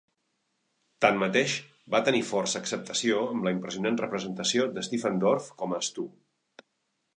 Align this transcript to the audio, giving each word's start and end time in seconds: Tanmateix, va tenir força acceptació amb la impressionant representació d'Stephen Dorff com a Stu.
Tanmateix, 1.05 1.57
va 1.95 2.01
tenir 2.07 2.21
força 2.29 2.61
acceptació 2.65 3.21
amb 3.35 3.47
la 3.49 3.55
impressionant 3.57 4.01
representació 4.03 4.67
d'Stephen 4.79 5.23
Dorff 5.27 5.55
com 5.63 5.77
a 5.77 5.83
Stu. 5.91 6.11